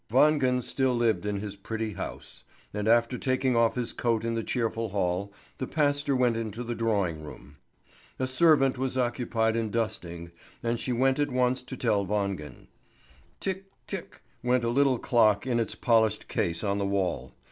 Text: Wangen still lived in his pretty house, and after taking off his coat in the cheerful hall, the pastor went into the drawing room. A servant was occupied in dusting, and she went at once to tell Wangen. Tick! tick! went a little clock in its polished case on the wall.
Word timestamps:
Wangen 0.11 0.63
still 0.63 0.95
lived 0.95 1.27
in 1.27 1.41
his 1.41 1.55
pretty 1.55 1.93
house, 1.93 2.43
and 2.73 2.87
after 2.87 3.19
taking 3.19 3.55
off 3.55 3.75
his 3.75 3.93
coat 3.93 4.25
in 4.25 4.33
the 4.33 4.41
cheerful 4.41 4.89
hall, 4.89 5.31
the 5.59 5.67
pastor 5.67 6.15
went 6.15 6.35
into 6.35 6.63
the 6.63 6.73
drawing 6.73 7.21
room. 7.21 7.57
A 8.17 8.25
servant 8.25 8.79
was 8.79 8.97
occupied 8.97 9.55
in 9.55 9.69
dusting, 9.69 10.31
and 10.63 10.79
she 10.79 10.91
went 10.91 11.19
at 11.19 11.29
once 11.29 11.61
to 11.61 11.77
tell 11.77 12.03
Wangen. 12.03 12.65
Tick! 13.39 13.65
tick! 13.85 14.23
went 14.41 14.63
a 14.63 14.69
little 14.69 14.97
clock 14.97 15.45
in 15.45 15.59
its 15.59 15.75
polished 15.75 16.27
case 16.27 16.63
on 16.63 16.79
the 16.79 16.87
wall. 16.87 17.35